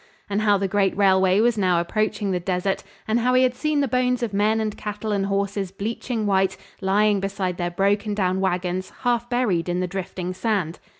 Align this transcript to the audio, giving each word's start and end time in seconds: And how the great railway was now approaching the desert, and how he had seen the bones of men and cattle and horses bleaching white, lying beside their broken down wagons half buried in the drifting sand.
And 0.31 0.41
how 0.41 0.57
the 0.57 0.67
great 0.67 0.97
railway 0.97 1.39
was 1.41 1.59
now 1.59 1.79
approaching 1.79 2.31
the 2.31 2.39
desert, 2.39 2.83
and 3.07 3.19
how 3.19 3.35
he 3.35 3.43
had 3.43 3.53
seen 3.53 3.81
the 3.81 3.87
bones 3.87 4.23
of 4.23 4.33
men 4.33 4.59
and 4.59 4.75
cattle 4.75 5.11
and 5.11 5.27
horses 5.27 5.71
bleaching 5.71 6.25
white, 6.25 6.57
lying 6.81 7.19
beside 7.19 7.57
their 7.57 7.69
broken 7.69 8.15
down 8.15 8.39
wagons 8.39 8.91
half 9.03 9.29
buried 9.29 9.69
in 9.69 9.79
the 9.79 9.85
drifting 9.85 10.33
sand. 10.33 10.79